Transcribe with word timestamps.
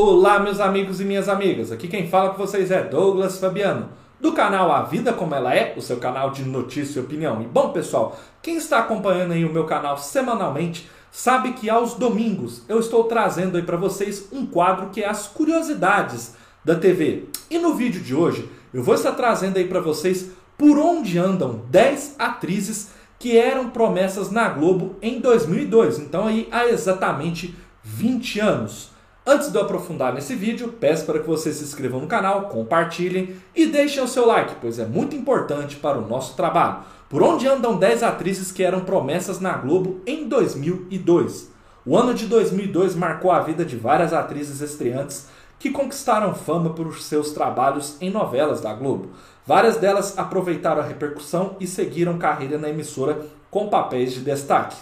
Olá, 0.00 0.38
meus 0.38 0.60
amigos 0.60 1.00
e 1.00 1.04
minhas 1.04 1.28
amigas. 1.28 1.72
Aqui 1.72 1.88
quem 1.88 2.06
fala 2.06 2.30
com 2.30 2.36
vocês 2.36 2.70
é 2.70 2.84
Douglas 2.84 3.40
Fabiano, 3.40 3.88
do 4.20 4.32
canal 4.32 4.70
A 4.70 4.84
Vida 4.84 5.12
Como 5.12 5.34
Ela 5.34 5.52
É, 5.52 5.74
o 5.76 5.82
seu 5.82 5.96
canal 5.96 6.30
de 6.30 6.44
notícia 6.44 7.00
e 7.00 7.02
opinião. 7.02 7.42
E 7.42 7.46
bom, 7.46 7.70
pessoal, 7.70 8.16
quem 8.40 8.58
está 8.58 8.78
acompanhando 8.78 9.32
aí 9.32 9.44
o 9.44 9.52
meu 9.52 9.64
canal 9.64 9.98
semanalmente 9.98 10.88
sabe 11.10 11.50
que 11.54 11.68
aos 11.68 11.94
domingos 11.94 12.62
eu 12.68 12.78
estou 12.78 13.04
trazendo 13.04 13.56
aí 13.56 13.64
para 13.64 13.76
vocês 13.76 14.28
um 14.30 14.46
quadro 14.46 14.90
que 14.90 15.02
é 15.02 15.08
as 15.08 15.26
curiosidades 15.26 16.36
da 16.64 16.76
TV. 16.76 17.24
E 17.50 17.58
no 17.58 17.74
vídeo 17.74 18.00
de 18.00 18.14
hoje 18.14 18.48
eu 18.72 18.84
vou 18.84 18.94
estar 18.94 19.16
trazendo 19.16 19.56
aí 19.56 19.66
para 19.66 19.80
vocês 19.80 20.30
por 20.56 20.78
onde 20.78 21.18
andam 21.18 21.62
10 21.70 22.14
atrizes 22.20 22.90
que 23.18 23.36
eram 23.36 23.70
promessas 23.70 24.30
na 24.30 24.48
Globo 24.48 24.94
em 25.02 25.18
2002. 25.18 25.98
Então 25.98 26.28
aí 26.28 26.46
há 26.52 26.68
exatamente 26.68 27.56
20 27.82 28.38
anos. 28.38 28.96
Antes 29.30 29.52
de 29.52 29.58
eu 29.58 29.62
aprofundar 29.62 30.14
nesse 30.14 30.34
vídeo, 30.34 30.72
peço 30.80 31.04
para 31.04 31.18
que 31.18 31.26
vocês 31.26 31.56
se 31.56 31.62
inscrevam 31.62 32.00
no 32.00 32.06
canal, 32.06 32.48
compartilhem 32.48 33.36
e 33.54 33.66
deixem 33.66 34.02
o 34.02 34.08
seu 34.08 34.26
like, 34.26 34.54
pois 34.58 34.78
é 34.78 34.86
muito 34.86 35.14
importante 35.14 35.76
para 35.76 35.98
o 35.98 36.08
nosso 36.08 36.34
trabalho. 36.34 36.78
Por 37.10 37.22
onde 37.22 37.46
andam 37.46 37.76
10 37.76 38.04
atrizes 38.04 38.50
que 38.50 38.62
eram 38.62 38.86
promessas 38.86 39.38
na 39.38 39.52
Globo 39.52 40.00
em 40.06 40.26
2002? 40.26 41.50
O 41.84 41.94
ano 41.94 42.14
de 42.14 42.24
2002 42.24 42.96
marcou 42.96 43.30
a 43.30 43.40
vida 43.40 43.66
de 43.66 43.76
várias 43.76 44.14
atrizes 44.14 44.62
estreantes 44.62 45.26
que 45.58 45.68
conquistaram 45.68 46.34
fama 46.34 46.70
por 46.70 46.98
seus 46.98 47.30
trabalhos 47.30 47.98
em 48.00 48.08
novelas 48.08 48.62
da 48.62 48.72
Globo. 48.72 49.10
Várias 49.46 49.76
delas 49.76 50.16
aproveitaram 50.16 50.80
a 50.80 50.86
repercussão 50.86 51.54
e 51.60 51.66
seguiram 51.66 52.16
carreira 52.16 52.56
na 52.56 52.70
emissora 52.70 53.26
com 53.50 53.68
papéis 53.68 54.14
de 54.14 54.20
destaque. 54.20 54.78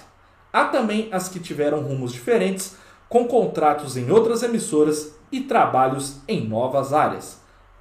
Há 0.52 0.66
também 0.66 1.08
as 1.10 1.28
que 1.28 1.40
tiveram 1.40 1.80
rumos 1.80 2.12
diferentes 2.12 2.76
com 3.08 3.26
contratos 3.26 3.96
em 3.96 4.10
outras 4.10 4.42
emissoras 4.42 5.14
e 5.30 5.40
trabalhos 5.40 6.20
em 6.26 6.46
novas 6.46 6.92
áreas. 6.92 7.40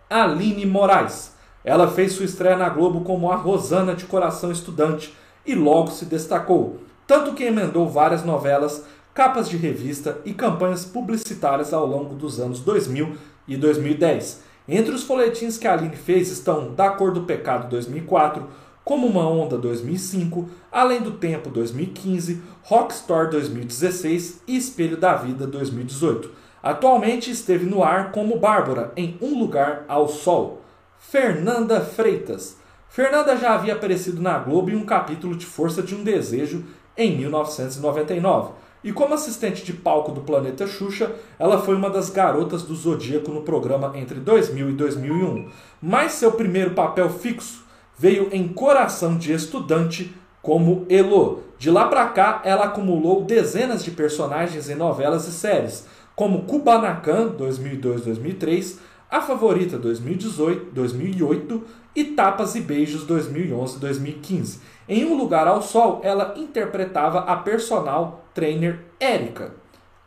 Aline 0.09 0.65
Moraes. 0.65 1.33
Ela 1.63 1.87
fez 1.87 2.13
sua 2.13 2.25
estreia 2.25 2.55
na 2.55 2.69
Globo 2.69 3.01
como 3.01 3.31
a 3.31 3.35
Rosana 3.35 3.95
de 3.95 4.05
Coração 4.05 4.51
Estudante 4.51 5.15
e 5.45 5.55
logo 5.55 5.89
se 5.89 6.05
destacou, 6.05 6.77
tanto 7.07 7.33
que 7.33 7.43
emendou 7.43 7.89
várias 7.89 8.23
novelas, 8.23 8.83
capas 9.13 9.49
de 9.49 9.57
revista 9.57 10.19
e 10.25 10.33
campanhas 10.33 10.85
publicitárias 10.85 11.73
ao 11.73 11.85
longo 11.85 12.13
dos 12.15 12.39
anos 12.39 12.59
2000 12.59 13.15
e 13.47 13.57
2010. 13.57 14.43
Entre 14.67 14.93
os 14.93 15.03
folhetins 15.03 15.57
que 15.57 15.67
a 15.67 15.73
Aline 15.73 15.95
fez 15.95 16.29
estão 16.29 16.73
Da 16.73 16.89
Cor 16.89 17.11
do 17.11 17.21
Pecado 17.21 17.69
2004, 17.69 18.47
como 18.85 19.07
uma 19.07 19.27
Onda 19.27 19.57
2005, 19.57 20.47
Além 20.71 21.01
do 21.01 21.13
Tempo 21.13 21.49
2015, 21.49 22.41
Rockstar 22.61 23.31
2016 23.31 24.43
e 24.47 24.55
Espelho 24.55 24.95
da 24.95 25.15
Vida 25.15 25.47
2018. 25.47 26.29
Atualmente 26.61 27.31
esteve 27.31 27.65
no 27.65 27.83
ar 27.83 28.11
como 28.11 28.39
Bárbara 28.39 28.93
em 28.95 29.17
Um 29.19 29.39
Lugar 29.39 29.85
ao 29.87 30.07
Sol. 30.07 30.61
Fernanda 30.99 31.81
Freitas. 31.81 32.57
Fernanda 32.87 33.35
já 33.35 33.55
havia 33.55 33.73
aparecido 33.73 34.21
na 34.21 34.37
Globo 34.37 34.69
em 34.69 34.75
um 34.75 34.85
capítulo 34.85 35.35
de 35.35 35.47
Força 35.47 35.81
de 35.81 35.95
um 35.95 36.03
Desejo 36.03 36.63
em 36.95 37.17
1999. 37.17 38.53
E 38.83 38.93
como 38.93 39.15
assistente 39.15 39.65
de 39.65 39.73
palco 39.73 40.11
do 40.11 40.21
Planeta 40.21 40.67
Xuxa, 40.67 41.11
ela 41.39 41.59
foi 41.59 41.75
uma 41.75 41.89
das 41.89 42.11
garotas 42.11 42.61
do 42.61 42.75
Zodíaco 42.75 43.31
no 43.31 43.41
programa 43.41 43.91
entre 43.95 44.19
2000 44.19 44.69
e 44.69 44.73
2001. 44.73 45.49
Mas 45.81 46.11
seu 46.11 46.31
primeiro 46.33 46.71
papel 46.75 47.09
fixo 47.09 47.64
veio 47.97 48.29
em 48.31 48.47
Coração 48.47 49.17
de 49.17 49.33
Estudante 49.33 50.15
como 50.41 50.85
Elo. 50.89 51.43
De 51.57 51.71
lá 51.71 51.87
para 51.87 52.07
cá, 52.07 52.41
ela 52.43 52.65
acumulou 52.65 53.23
dezenas 53.23 53.83
de 53.83 53.91
personagens 53.91 54.69
em 54.69 54.75
novelas 54.75 55.27
e 55.27 55.31
séries, 55.31 55.87
como 56.15 56.43
Kubanacan 56.43 57.33
2002-2003, 57.37 58.77
A 59.09 59.21
Favorita 59.21 59.77
2018, 59.77 60.71
2008 60.73 61.63
e 61.95 62.03
Tapas 62.03 62.55
e 62.55 62.61
Beijos 62.61 63.07
2011-2015. 63.07 64.59
Em 64.87 65.05
Um 65.05 65.17
Lugar 65.17 65.47
ao 65.47 65.61
Sol, 65.61 66.01
ela 66.03 66.33
interpretava 66.37 67.19
a 67.19 67.37
personal 67.37 68.25
trainer 68.33 68.81
Erika. 68.99 69.53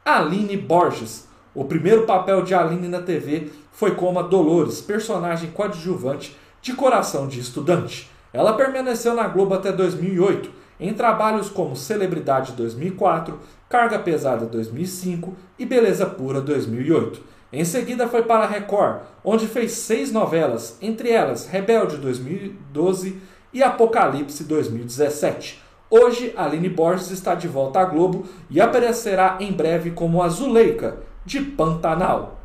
Aline 0.05 0.57
Borges. 0.57 1.27
O 1.55 1.65
primeiro 1.65 2.07
papel 2.07 2.43
de 2.43 2.55
Aline 2.55 2.89
na 2.89 3.03
TV 3.03 3.51
foi 3.73 3.95
como 3.95 4.19
a 4.19 4.23
Dolores, 4.23 4.81
personagem 4.81 5.51
coadjuvante 5.51 6.37
de 6.61 6.73
coração 6.75 7.27
de 7.27 7.41
estudante. 7.41 8.11
Ela 8.33 8.53
permaneceu 8.53 9.15
na 9.15 9.27
Globo 9.27 9.55
até 9.55 9.73
2008, 9.73 10.51
em 10.81 10.93
trabalhos 10.93 11.49
como 11.49 11.77
Celebridade 11.77 12.53
2004, 12.53 13.39
Carga 13.69 13.99
Pesada 13.99 14.47
2005 14.47 15.37
e 15.59 15.67
Beleza 15.67 16.07
Pura 16.07 16.41
2008. 16.41 17.21
Em 17.53 17.65
seguida 17.65 18.07
foi 18.07 18.23
para 18.23 18.45
a 18.45 18.49
Record, 18.49 19.01
onde 19.25 19.47
fez 19.47 19.73
seis 19.73 20.13
novelas, 20.13 20.77
entre 20.83 21.11
elas 21.11 21.47
Rebelde 21.47 21.97
2012 21.97 23.19
e 23.53 23.63
Apocalipse 23.63 24.45
2017. 24.45 25.63
Hoje, 25.91 26.35
Aline 26.37 26.69
Borges 26.69 27.11
está 27.11 27.35
de 27.35 27.49
volta 27.49 27.81
à 27.81 27.85
Globo 27.87 28.27
e 28.51 28.61
aparecerá 28.61 29.39
em 29.41 29.51
breve 29.51 29.93
como 29.93 30.23
a 30.23 30.29
de 31.25 31.41
Pantanal. 31.41 32.39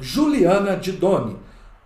Juliana 0.00 0.76
Didoni. 0.76 1.36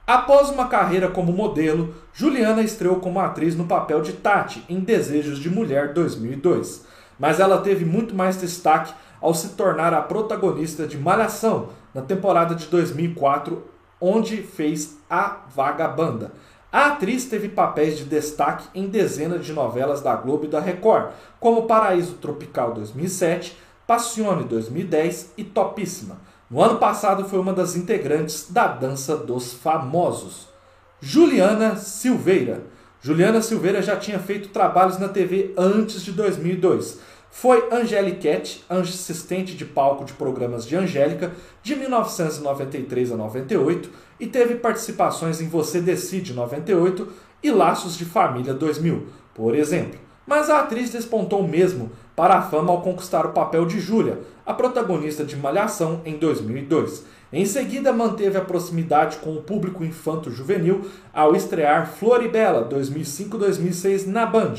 Após 0.09 0.49
uma 0.49 0.69
carreira 0.69 1.11
como 1.11 1.35
modelo, 1.35 1.95
Juliana 2.15 2.63
estreou 2.63 2.97
como 2.97 3.21
atriz 3.21 3.55
no 3.55 3.67
papel 3.67 4.01
de 4.01 4.15
Tati 4.15 4.65
em 4.67 4.81
Desejos 4.81 5.39
de 5.39 5.51
Mulher 5.51 5.93
2002. 5.93 6.87
Mas 7.19 7.39
ela 7.39 7.59
teve 7.59 7.85
muito 7.85 8.15
mais 8.15 8.41
destaque 8.41 8.95
ao 9.21 9.35
se 9.35 9.51
tornar 9.51 9.93
a 9.93 10.01
protagonista 10.01 10.87
de 10.87 10.97
Malhação 10.97 11.69
na 11.93 12.01
temporada 12.01 12.55
de 12.55 12.65
2004, 12.69 13.63
onde 14.01 14.39
fez 14.39 14.97
a 15.11 15.43
Vagabanda. 15.55 16.33
A 16.73 16.87
atriz 16.87 17.27
teve 17.27 17.51
papéis 17.51 17.99
de 17.99 18.05
destaque 18.05 18.67
em 18.75 18.87
dezenas 18.87 19.45
de 19.45 19.53
novelas 19.53 20.01
da 20.01 20.17
Globo 20.17 20.47
e 20.47 20.49
da 20.49 20.59
Record, 20.59 21.11
como 21.39 21.67
Paraíso 21.67 22.15
Tropical 22.15 22.73
2007, 22.73 23.59
Passione 23.87 24.45
2010 24.45 25.35
e 25.37 25.45
Topíssima. 25.45 26.17
No 26.51 26.63
ano 26.63 26.79
passado 26.79 27.29
foi 27.29 27.39
uma 27.39 27.53
das 27.53 27.77
integrantes 27.77 28.51
da 28.51 28.67
Dança 28.69 29.15
dos 29.15 29.53
Famosos. 29.53 30.49
Juliana 30.99 31.77
Silveira. 31.77 32.63
Juliana 33.03 33.43
Silveira 33.43 33.83
já 33.83 33.97
tinha 33.97 34.19
feito 34.19 34.49
trabalhos 34.49 34.99
na 34.99 35.09
TV 35.09 35.53
antes 35.59 36.03
de 36.03 36.11
2002. 36.13 37.01
Foi 37.31 37.69
Angeliquete, 37.71 38.65
assistente 38.67 39.55
de 39.55 39.67
palco 39.67 40.07
de 40.07 40.15
programas 40.15 40.67
de 40.67 40.75
Angélica, 40.75 41.33
de 41.63 41.77
1993 41.77 43.13
a 43.13 43.17
98 43.17 43.91
e 44.19 44.27
teve 44.27 44.55
participações 44.55 45.43
em 45.43 45.49
Você 45.49 45.83
Decide 45.83 46.33
98 46.33 47.13
e 47.43 47.51
Laços 47.51 47.95
de 47.99 48.07
Família 48.07 48.55
2000, 48.55 49.07
por 49.35 49.55
exemplo. 49.55 50.08
Mas 50.29 50.51
a 50.51 50.61
atriz 50.61 50.91
despontou 50.91 51.49
mesmo 51.49 51.91
para 52.15 52.35
a 52.35 52.43
fama 52.43 52.71
ao 52.71 52.83
conquistar 52.83 53.25
o 53.25 53.33
papel 53.33 53.65
de 53.65 53.81
Júlia, 53.81 54.19
a 54.45 54.53
protagonista 54.53 55.25
de 55.25 55.35
Malhação, 55.35 56.03
em 56.05 56.19
2002. 56.19 57.07
Em 57.33 57.47
seguida, 57.47 57.95
manteve 57.95 58.37
a 58.37 58.43
proximidade 58.43 59.17
com 59.17 59.33
o 59.33 59.41
público 59.41 59.83
infanto-juvenil 59.83 60.83
ao 61.15 61.35
estrear 61.35 61.91
Floribela 61.93 62.69
2005-2006 62.69 64.05
na 64.07 64.27
Band. 64.27 64.57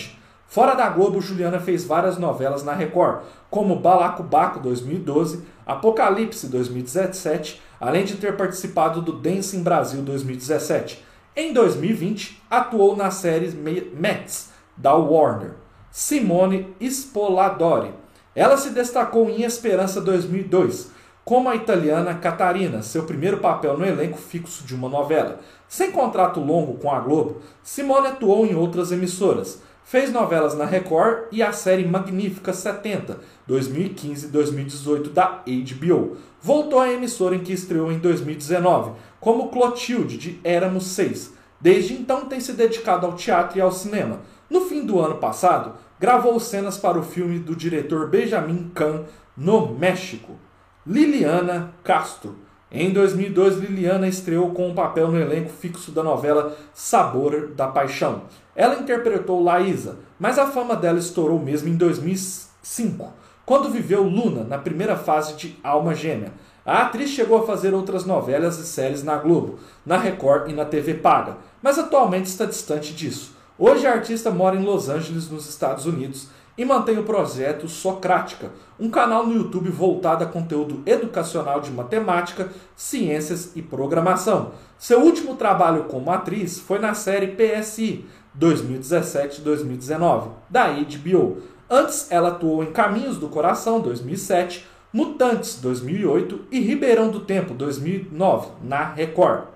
Fora 0.48 0.74
da 0.74 0.90
Globo, 0.90 1.22
Juliana 1.22 1.60
fez 1.60 1.84
várias 1.84 2.18
novelas 2.18 2.64
na 2.64 2.74
Record, 2.74 3.22
como 3.52 3.76
Balacobaco 3.76 4.60
2012, 4.62 5.44
Apocalipse 5.68 6.48
2017, 6.48 7.62
além 7.80 8.06
de 8.06 8.16
ter 8.16 8.36
participado 8.36 9.04
do 9.04 9.14
Dancing 9.14 9.62
Brasil 9.62 10.02
2017. 10.02 11.06
Em 11.36 11.54
2020, 11.54 12.42
atuou 12.50 12.96
na 12.96 13.12
série 13.12 13.52
Mets 13.94 14.58
da 14.80 14.96
Warner. 14.96 15.52
Simone 15.92 16.74
Spoladori. 16.80 17.94
Ela 18.34 18.58
se 18.58 18.72
destacou 18.72 19.30
em 19.30 19.44
Esperança 19.44 20.02
2002 20.02 20.98
como 21.30 21.48
a 21.48 21.56
italiana 21.56 22.16
Catarina, 22.16 22.82
seu 22.82 23.04
primeiro 23.04 23.38
papel 23.38 23.78
no 23.78 23.86
elenco 23.86 24.18
fixo 24.18 24.66
de 24.66 24.74
uma 24.74 24.90
novela. 24.90 25.40
Sem 25.68 25.92
contrato 25.92 26.40
longo 26.40 26.80
com 26.80 26.92
a 26.92 27.00
Globo, 27.00 27.38
Simone 27.62 28.08
atuou 28.08 28.48
em 28.48 28.56
outras 28.56 28.92
emissoras. 28.92 29.62
Fez 29.84 30.12
novelas 30.12 30.58
na 30.58 30.66
Record 30.66 31.26
e 31.32 31.44
a 31.44 31.52
série 31.52 31.86
Magnífica 31.86 32.52
70, 32.52 33.20
2015 33.46 34.26
e 34.26 34.30
2018 34.30 35.12
da 35.12 35.44
HBO. 35.46 36.18
Voltou 36.42 36.80
à 36.80 36.92
emissora 36.92 37.36
em 37.36 37.44
que 37.44 37.54
estreou 37.54 37.92
em 37.92 38.00
2019, 38.00 38.94
como 39.20 39.50
Clotilde 39.50 40.18
de 40.18 40.40
Éramos 40.44 40.86
Seis. 40.86 41.32
Desde 41.62 41.94
então 41.94 42.26
tem 42.26 42.40
se 42.40 42.54
dedicado 42.54 43.06
ao 43.06 43.14
teatro 43.14 43.60
e 43.60 43.62
ao 43.62 43.72
cinema. 43.72 44.22
No 44.50 44.62
fim 44.62 44.84
do 44.84 45.00
ano 45.00 45.18
passado, 45.18 45.74
gravou 46.00 46.40
cenas 46.40 46.78
para 46.78 46.98
o 46.98 47.04
filme 47.04 47.38
do 47.38 47.56
diretor 47.56 48.08
Benjamin 48.08 48.72
Kahn 48.74 49.04
no 49.38 49.76
México. 49.76 50.34
Liliana 50.88 51.72
Castro. 51.84 52.36
Em 52.72 52.92
2002, 52.92 53.58
Liliana 53.58 54.08
estreou 54.08 54.52
com 54.52 54.70
um 54.70 54.74
papel 54.74 55.10
no 55.10 55.20
elenco 55.20 55.50
fixo 55.50 55.92
da 55.92 56.02
novela 56.02 56.58
Sabor 56.74 57.50
da 57.50 57.68
Paixão. 57.68 58.24
Ela 58.56 58.80
interpretou 58.80 59.44
Laísa, 59.44 59.98
mas 60.20 60.40
a 60.40 60.48
fama 60.48 60.76
dela 60.76 60.98
estourou 60.98 61.40
mesmo 61.40 61.70
em 61.70 61.76
2005, 61.76 63.14
quando 63.46 63.70
viveu 63.70 64.04
Luna 64.04 64.44
na 64.44 64.58
primeira 64.58 64.96
fase 64.96 65.36
de 65.36 65.60
Alma 65.64 65.94
Gêmea. 65.94 66.32
A 66.66 66.84
atriz 66.84 67.10
chegou 67.10 67.40
a 67.40 67.46
fazer 67.46 67.74
outras 67.74 68.06
novelas 68.06 68.58
e 68.60 68.66
séries 68.66 69.04
na 69.04 69.16
Globo, 69.18 69.60
na 69.86 69.98
Record 69.98 70.50
e 70.50 70.54
na 70.54 70.66
TV 70.66 70.96
Paga, 70.96 71.38
mas 71.62 71.80
atualmente 71.80 72.28
está 72.28 72.46
distante 72.46 72.94
disso. 72.94 73.39
Hoje 73.62 73.86
a 73.86 73.92
artista 73.92 74.32
mora 74.32 74.56
em 74.56 74.64
Los 74.64 74.88
Angeles, 74.88 75.30
nos 75.30 75.50
Estados 75.50 75.86
Unidos, 75.86 76.30
e 76.58 76.64
mantém 76.64 76.98
o 76.98 77.04
projeto 77.04 77.68
Socrática, 77.68 78.52
um 78.80 78.90
canal 78.90 79.28
no 79.28 79.36
YouTube 79.36 79.70
voltado 79.70 80.24
a 80.24 80.28
conteúdo 80.28 80.82
educacional 80.86 81.60
de 81.60 81.70
matemática, 81.70 82.48
ciências 82.74 83.52
e 83.58 83.62
programação. 83.62 84.54
Seu 84.78 85.02
último 85.02 85.36
trabalho 85.36 85.84
como 85.90 86.10
atriz 86.10 86.58
foi 86.58 86.80
na 86.80 86.94
série 86.94 87.36
PSI 87.36 88.06
2017-2019, 88.40 90.30
da 90.50 90.68
HBO. 90.70 91.40
Antes, 91.70 92.10
ela 92.10 92.30
atuou 92.30 92.64
em 92.64 92.72
Caminhos 92.72 93.18
do 93.18 93.28
Coração 93.28 93.82
2007, 93.82 94.66
Mutantes 94.94 95.60
2008 95.60 96.46
e 96.50 96.62
Ribeirão 96.62 97.10
do 97.10 97.20
Tempo 97.20 97.54
2009, 97.54 98.52
na 98.64 98.86
Record. 98.86 99.48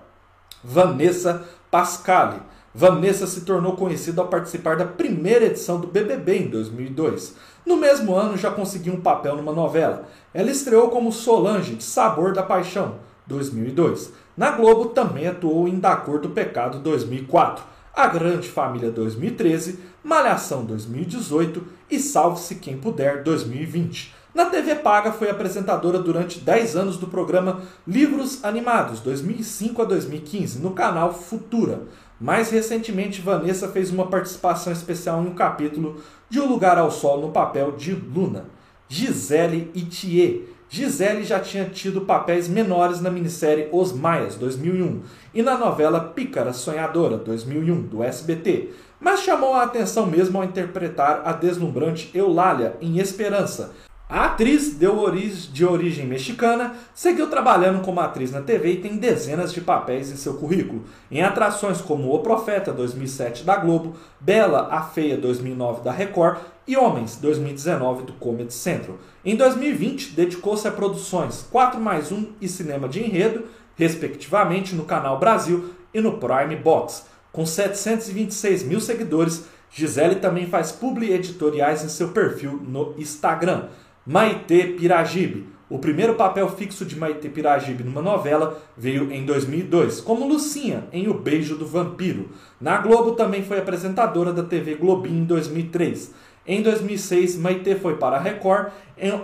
Vanessa 0.62 1.48
Pascali 1.70 2.40
Vanessa 2.76 3.28
se 3.28 3.42
tornou 3.42 3.76
conhecida 3.76 4.20
ao 4.20 4.26
participar 4.26 4.76
da 4.76 4.84
primeira 4.84 5.44
edição 5.44 5.78
do 5.78 5.86
BBB 5.86 6.38
em 6.38 6.48
2002. 6.48 7.36
No 7.64 7.76
mesmo 7.76 8.16
ano, 8.16 8.36
já 8.36 8.50
conseguiu 8.50 8.94
um 8.94 9.00
papel 9.00 9.36
numa 9.36 9.52
novela. 9.52 10.08
Ela 10.34 10.50
estreou 10.50 10.88
como 10.88 11.12
Solange, 11.12 11.76
de 11.76 11.84
Sabor 11.84 12.32
da 12.32 12.42
Paixão, 12.42 12.96
2002. 13.28 14.12
Na 14.36 14.50
Globo, 14.50 14.86
também 14.86 15.28
atuou 15.28 15.68
em 15.68 15.78
Da 15.78 15.94
Cor 15.94 16.18
do 16.18 16.30
Pecado, 16.30 16.80
2004. 16.80 17.64
A 17.94 18.08
Grande 18.08 18.48
Família 18.48 18.90
2013, 18.90 19.78
Malhação 20.02 20.64
2018 20.64 21.64
e 21.88 22.00
Salve-se 22.00 22.56
Quem 22.56 22.76
Puder 22.76 23.22
2020. 23.22 24.12
Na 24.34 24.46
TV 24.46 24.74
Paga 24.74 25.12
foi 25.12 25.30
apresentadora 25.30 26.00
durante 26.00 26.40
10 26.40 26.74
anos 26.74 26.96
do 26.96 27.06
programa 27.06 27.62
Livros 27.86 28.42
Animados 28.42 28.98
2005 28.98 29.80
a 29.80 29.84
2015 29.84 30.58
no 30.58 30.72
canal 30.72 31.14
Futura. 31.14 31.82
Mais 32.20 32.50
recentemente, 32.50 33.20
Vanessa 33.20 33.68
fez 33.68 33.90
uma 33.90 34.06
participação 34.06 34.72
especial 34.72 35.22
em 35.22 35.26
um 35.26 35.34
capítulo 35.34 36.00
de 36.30 36.38
O 36.38 36.46
Lugar 36.46 36.78
ao 36.78 36.90
Sol 36.90 37.20
no 37.20 37.30
papel 37.30 37.72
de 37.72 37.92
Luna. 37.92 38.46
Gisele 38.88 39.70
Itier. 39.74 40.42
Gisele 40.68 41.24
já 41.24 41.38
tinha 41.38 41.64
tido 41.66 42.02
papéis 42.02 42.48
menores 42.48 43.00
na 43.00 43.10
minissérie 43.10 43.68
Os 43.70 43.92
Maias, 43.92 44.34
2001, 44.36 45.02
e 45.32 45.42
na 45.42 45.56
novela 45.56 46.00
Pícara 46.00 46.52
Sonhadora, 46.52 47.16
2001, 47.16 47.82
do 47.82 48.02
SBT, 48.02 48.70
mas 48.98 49.20
chamou 49.20 49.54
a 49.54 49.62
atenção 49.62 50.06
mesmo 50.06 50.38
ao 50.38 50.44
interpretar 50.44 51.22
a 51.24 51.32
deslumbrante 51.32 52.10
Eulália 52.14 52.76
em 52.80 52.98
Esperança, 52.98 53.72
a 54.08 54.26
atriz 54.26 54.78
de 54.78 55.64
origem 55.64 56.06
mexicana, 56.06 56.74
seguiu 56.94 57.30
trabalhando 57.30 57.82
como 57.82 58.00
atriz 58.00 58.30
na 58.30 58.42
TV 58.42 58.72
e 58.72 58.80
tem 58.80 58.98
dezenas 58.98 59.50
de 59.52 59.62
papéis 59.62 60.10
em 60.10 60.16
seu 60.16 60.34
currículo, 60.34 60.84
em 61.10 61.22
atrações 61.22 61.80
como 61.80 62.14
O 62.14 62.18
Profeta 62.18 62.70
2007 62.70 63.44
da 63.44 63.56
Globo, 63.56 63.94
Bela 64.20 64.68
a 64.70 64.82
Feia 64.82 65.16
2009 65.16 65.82
da 65.82 65.90
Record 65.90 66.38
e 66.66 66.76
Homens 66.76 67.16
2019 67.16 68.02
do 68.04 68.12
Comedy 68.14 68.52
Central. 68.52 68.98
Em 69.24 69.36
2020, 69.36 70.10
dedicou-se 70.10 70.68
a 70.68 70.72
produções 70.72 71.46
4 71.50 71.80
mais 71.80 72.12
1 72.12 72.32
e 72.42 72.48
Cinema 72.48 72.86
de 72.88 73.02
Enredo, 73.02 73.44
respectivamente 73.74 74.74
no 74.74 74.84
Canal 74.84 75.18
Brasil 75.18 75.70
e 75.94 76.00
no 76.00 76.18
Prime 76.18 76.56
Box. 76.56 77.06
Com 77.32 77.46
726 77.46 78.64
mil 78.64 78.80
seguidores, 78.80 79.44
Gisele 79.70 80.16
também 80.16 80.46
faz 80.46 80.70
publi 80.70 81.12
editoriais 81.12 81.82
em 81.82 81.88
seu 81.88 82.10
perfil 82.10 82.62
no 82.64 82.94
Instagram. 82.96 83.64
Maite 84.06 84.74
Piragibe. 84.78 85.46
O 85.66 85.78
primeiro 85.78 86.14
papel 86.14 86.46
fixo 86.50 86.84
de 86.84 86.94
Maite 86.94 87.26
Piragibe 87.30 87.82
numa 87.82 88.02
novela 88.02 88.62
veio 88.76 89.10
em 89.10 89.24
2002, 89.24 90.02
como 90.02 90.28
Lucinha 90.28 90.84
em 90.92 91.08
O 91.08 91.14
Beijo 91.14 91.56
do 91.56 91.66
Vampiro. 91.66 92.28
Na 92.60 92.76
Globo 92.76 93.12
também 93.12 93.42
foi 93.42 93.58
apresentadora 93.58 94.30
da 94.30 94.42
TV 94.42 94.74
Globinho 94.74 95.22
em 95.22 95.24
2003. 95.24 96.12
Em 96.46 96.60
2006, 96.60 97.38
Maite 97.38 97.76
foi 97.76 97.96
para 97.96 98.16
a 98.16 98.20
Record, 98.20 98.72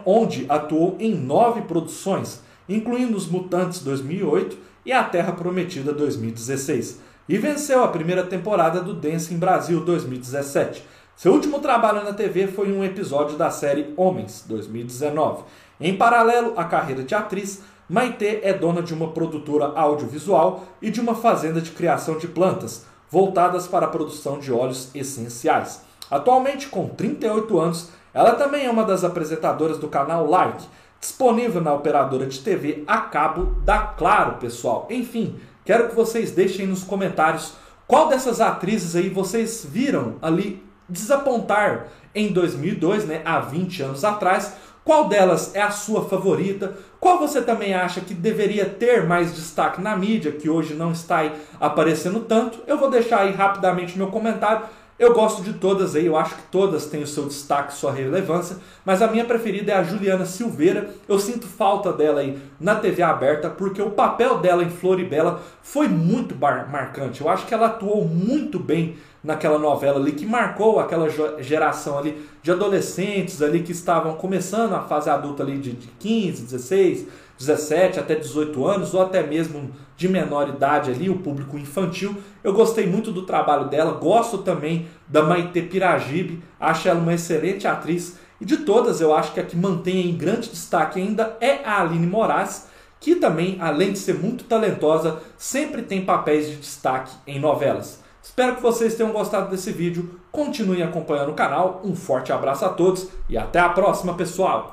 onde 0.06 0.46
atuou 0.48 0.96
em 0.98 1.14
nove 1.14 1.60
produções, 1.60 2.40
incluindo 2.66 3.18
Os 3.18 3.28
Mutantes 3.28 3.80
2008 3.82 4.56
e 4.86 4.92
A 4.92 5.04
Terra 5.04 5.32
Prometida 5.32 5.92
2016, 5.92 7.02
e 7.28 7.36
venceu 7.36 7.84
a 7.84 7.88
primeira 7.88 8.24
temporada 8.24 8.80
do 8.80 8.94
Dance 8.94 9.34
em 9.34 9.36
Brasil 9.36 9.84
2017. 9.84 10.82
Seu 11.20 11.34
último 11.34 11.58
trabalho 11.58 12.02
na 12.02 12.14
TV 12.14 12.46
foi 12.46 12.72
um 12.72 12.82
episódio 12.82 13.36
da 13.36 13.50
série 13.50 13.92
Homens, 13.94 14.42
2019. 14.48 15.42
Em 15.78 15.94
paralelo 15.94 16.54
à 16.56 16.64
carreira 16.64 17.02
de 17.02 17.14
atriz, 17.14 17.60
Maite 17.86 18.40
é 18.42 18.54
dona 18.54 18.82
de 18.82 18.94
uma 18.94 19.08
produtora 19.08 19.66
audiovisual 19.66 20.64
e 20.80 20.90
de 20.90 20.98
uma 20.98 21.14
fazenda 21.14 21.60
de 21.60 21.72
criação 21.72 22.16
de 22.16 22.26
plantas, 22.26 22.86
voltadas 23.10 23.68
para 23.68 23.84
a 23.84 23.90
produção 23.90 24.38
de 24.38 24.50
óleos 24.50 24.88
essenciais. 24.94 25.82
Atualmente, 26.10 26.68
com 26.68 26.88
38 26.88 27.60
anos, 27.60 27.90
ela 28.14 28.32
também 28.32 28.64
é 28.64 28.70
uma 28.70 28.84
das 28.84 29.04
apresentadoras 29.04 29.76
do 29.76 29.88
canal 29.88 30.26
Like, 30.26 30.64
disponível 30.98 31.60
na 31.60 31.74
operadora 31.74 32.24
de 32.24 32.40
TV 32.40 32.82
a 32.86 32.96
cabo 32.96 33.56
da 33.62 33.78
Claro, 33.78 34.36
pessoal. 34.38 34.86
Enfim, 34.88 35.38
quero 35.66 35.90
que 35.90 35.94
vocês 35.94 36.30
deixem 36.30 36.66
nos 36.66 36.82
comentários 36.82 37.52
qual 37.86 38.08
dessas 38.08 38.40
atrizes 38.40 38.96
aí 38.96 39.10
vocês 39.10 39.66
viram 39.68 40.14
ali 40.22 40.69
desapontar 40.90 41.86
em 42.14 42.32
2002, 42.32 43.06
né, 43.06 43.22
há 43.24 43.38
20 43.40 43.82
anos 43.82 44.04
atrás, 44.04 44.54
qual 44.84 45.08
delas 45.08 45.54
é 45.54 45.62
a 45.62 45.70
sua 45.70 46.08
favorita? 46.08 46.74
Qual 46.98 47.18
você 47.18 47.42
também 47.42 47.74
acha 47.74 48.00
que 48.00 48.14
deveria 48.14 48.64
ter 48.64 49.06
mais 49.06 49.34
destaque 49.34 49.80
na 49.80 49.96
mídia, 49.96 50.32
que 50.32 50.48
hoje 50.48 50.74
não 50.74 50.90
está 50.90 51.30
aparecendo 51.60 52.20
tanto? 52.20 52.60
Eu 52.66 52.78
vou 52.78 52.90
deixar 52.90 53.20
aí 53.20 53.32
rapidamente 53.32 53.96
meu 53.96 54.08
comentário. 54.08 54.66
Eu 54.98 55.14
gosto 55.14 55.42
de 55.42 55.54
todas 55.54 55.94
aí, 55.94 56.04
eu 56.04 56.16
acho 56.16 56.34
que 56.34 56.42
todas 56.50 56.84
têm 56.86 57.02
o 57.02 57.06
seu 57.06 57.24
destaque, 57.24 57.72
sua 57.72 57.90
relevância, 57.90 58.58
mas 58.84 59.00
a 59.00 59.06
minha 59.06 59.24
preferida 59.24 59.72
é 59.72 59.74
a 59.74 59.82
Juliana 59.82 60.26
Silveira. 60.26 60.90
Eu 61.08 61.18
sinto 61.18 61.46
falta 61.46 61.90
dela 61.90 62.20
aí 62.20 62.38
na 62.60 62.74
TV 62.74 63.02
aberta, 63.02 63.48
porque 63.48 63.80
o 63.80 63.92
papel 63.92 64.38
dela 64.40 64.62
em 64.62 64.68
Floribela 64.68 65.40
foi 65.62 65.88
muito 65.88 66.34
marcante. 66.36 67.22
Eu 67.22 67.30
acho 67.30 67.46
que 67.46 67.54
ela 67.54 67.68
atuou 67.68 68.04
muito 68.06 68.58
bem 68.58 68.98
naquela 69.22 69.58
novela 69.58 69.98
ali 69.98 70.12
que 70.12 70.24
marcou 70.24 70.80
aquela 70.80 71.08
geração 71.40 71.98
ali 71.98 72.26
de 72.42 72.50
adolescentes 72.50 73.42
ali 73.42 73.62
que 73.62 73.72
estavam 73.72 74.14
começando 74.14 74.72
a 74.74 74.80
fase 74.80 75.10
adulta 75.10 75.42
ali 75.42 75.58
de 75.58 75.72
15, 75.98 76.44
16, 76.44 77.06
17 77.38 78.00
até 78.00 78.14
18 78.14 78.66
anos 78.66 78.94
ou 78.94 79.02
até 79.02 79.22
mesmo 79.22 79.70
de 79.96 80.08
menor 80.08 80.48
idade 80.48 80.90
ali, 80.90 81.10
o 81.10 81.18
público 81.18 81.58
infantil. 81.58 82.16
Eu 82.42 82.54
gostei 82.54 82.86
muito 82.86 83.12
do 83.12 83.22
trabalho 83.22 83.68
dela, 83.68 83.92
gosto 83.92 84.38
também 84.38 84.86
da 85.06 85.22
Maite 85.22 85.60
Piragibe, 85.62 86.42
acho 86.58 86.88
ela 86.88 87.00
uma 87.00 87.14
excelente 87.14 87.66
atriz 87.66 88.18
e 88.40 88.44
de 88.44 88.58
todas 88.58 89.00
eu 89.00 89.14
acho 89.14 89.34
que 89.34 89.40
a 89.40 89.44
que 89.44 89.56
mantém 89.56 90.08
em 90.08 90.16
grande 90.16 90.48
destaque 90.48 90.98
ainda 90.98 91.36
é 91.40 91.60
a 91.62 91.82
Aline 91.82 92.06
Moraes, 92.06 92.68
que 92.98 93.16
também, 93.16 93.58
além 93.60 93.92
de 93.92 93.98
ser 93.98 94.14
muito 94.14 94.44
talentosa, 94.44 95.20
sempre 95.36 95.82
tem 95.82 96.04
papéis 96.04 96.48
de 96.48 96.56
destaque 96.56 97.12
em 97.26 97.38
novelas. 97.38 98.02
Espero 98.22 98.56
que 98.56 98.62
vocês 98.62 98.94
tenham 98.94 99.12
gostado 99.12 99.50
desse 99.50 99.72
vídeo. 99.72 100.20
Continuem 100.30 100.82
acompanhando 100.82 101.30
o 101.30 101.34
canal. 101.34 101.80
Um 101.84 101.96
forte 101.96 102.32
abraço 102.32 102.64
a 102.64 102.68
todos 102.68 103.08
e 103.28 103.36
até 103.36 103.58
a 103.58 103.68
próxima, 103.68 104.14
pessoal! 104.14 104.72